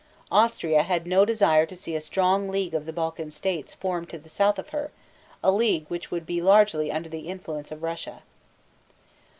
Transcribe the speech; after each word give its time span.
Austria 0.31 0.81
had 0.81 1.05
no 1.05 1.25
desire 1.25 1.67
to 1.67 1.75
see 1.75 1.93
a 1.93 2.01
strong 2.01 2.49
league 2.49 2.73
of 2.73 2.87
the 2.87 2.91
Balkan 2.91 3.29
states 3.29 3.75
formed 3.75 4.09
to 4.09 4.17
the 4.17 4.29
south 4.29 4.57
of 4.57 4.69
her, 4.69 4.89
a 5.43 5.51
league 5.51 5.85
which 5.89 6.09
would 6.09 6.25
be 6.25 6.41
largely 6.41 6.91
under 6.91 7.07
the 7.07 7.27
influence 7.27 7.71
of 7.71 7.83
Russia. 7.83 8.23